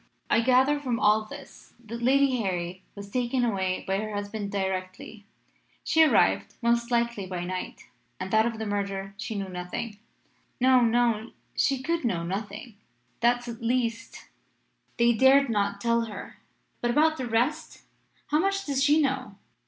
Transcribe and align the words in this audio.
I 0.31 0.41
gather 0.41 0.79
from 0.79 0.99
all 0.99 1.25
this 1.25 1.75
that 1.85 2.01
Lady 2.01 2.37
Harry 2.37 2.81
was 2.95 3.11
taken 3.11 3.45
away 3.45 3.83
by 3.85 3.97
her 3.99 4.15
husband 4.15 4.51
directly 4.51 5.27
she 5.83 6.01
arrived 6.03 6.55
most 6.59 6.89
likely 6.89 7.27
by 7.27 7.43
night 7.43 7.85
and 8.19 8.31
that 8.31 8.47
of 8.47 8.57
the 8.57 8.65
murder 8.65 9.13
she 9.15 9.35
knew 9.35 9.47
nothing.' 9.47 9.99
"'No 10.59 10.79
no 10.81 11.33
she 11.55 11.83
could 11.83 12.03
know 12.03 12.23
nothing! 12.23 12.77
That, 13.19 13.47
at 13.47 13.61
least, 13.61 14.27
they 14.97 15.13
dared 15.13 15.49
not 15.51 15.79
tell 15.79 16.05
her. 16.05 16.37
But 16.81 16.89
about 16.89 17.17
the 17.17 17.27
rest? 17.27 17.83
How 18.31 18.39
much 18.39 18.65
does 18.65 18.83
she 18.83 18.99
know? 18.99 19.35